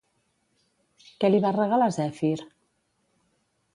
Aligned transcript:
Què 1.23 1.31
li 1.31 1.41
va 1.45 1.53
regalar 1.57 1.91
Zèfir? 1.99 2.33